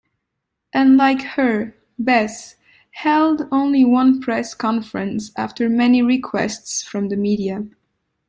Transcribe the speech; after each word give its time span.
Unlike 0.73 1.21
her, 1.35 1.75
Bess 1.99 2.55
held 2.89 3.47
only 3.51 3.85
one 3.85 4.19
press 4.19 4.55
conference 4.55 5.31
after 5.37 5.69
many 5.69 6.01
requests 6.01 6.81
from 6.81 7.09
the 7.09 7.15
media. 7.17 7.65